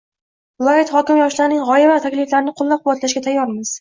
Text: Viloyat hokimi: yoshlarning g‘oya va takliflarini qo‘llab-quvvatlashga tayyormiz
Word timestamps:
Viloyat 0.61 0.93
hokimi: 0.95 1.21
yoshlarning 1.23 1.61
g‘oya 1.67 1.91
va 1.91 1.99
takliflarini 2.07 2.55
qo‘llab-quvvatlashga 2.63 3.23
tayyormiz 3.29 3.69